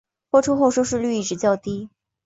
[0.31, 1.91] 播出后收视率一直较低。